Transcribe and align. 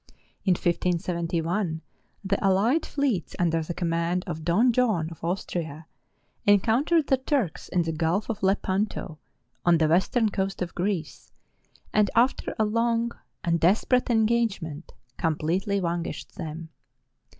In 0.43 0.53
1571 0.53 1.79
the 2.23 2.37
alKed 2.37 2.87
fleets 2.87 3.35
under 3.37 3.61
the 3.61 3.75
command 3.75 4.23
of 4.25 4.43
Don 4.43 4.73
John 4.73 5.11
of 5.11 5.23
Austria 5.23 5.85
encountered 6.47 7.05
the 7.05 7.17
Turks 7.17 7.69
in 7.69 7.83
the 7.83 7.91
Gulf 7.91 8.27
of 8.27 8.41
Lepanto, 8.41 9.19
on 9.63 9.77
the 9.77 9.87
western 9.87 10.29
coast 10.29 10.63
of 10.63 10.73
Greece, 10.73 11.31
and 11.93 12.09
after 12.15 12.55
a 12.57 12.65
long 12.65 13.11
and 13.43 13.59
desperate 13.59 14.09
engagement 14.09 14.91
completely 15.17 15.79
vanquished 15.79 16.33
them. 16.33 16.69